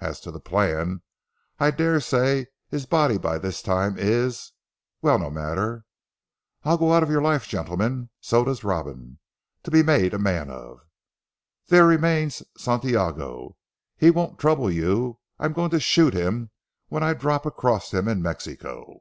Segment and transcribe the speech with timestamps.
[0.00, 1.02] As to the plan,
[1.58, 4.52] I daresay his body by this time is
[5.02, 5.84] well no matter.
[6.64, 9.18] I go out of your life gentlemen, so does Robin
[9.62, 10.80] to be made a man of.
[11.66, 13.58] There remains Santiago.
[13.98, 15.18] He won't trouble you.
[15.38, 16.50] I'm going to shoot him
[16.88, 19.00] when I drop across him in Mexico."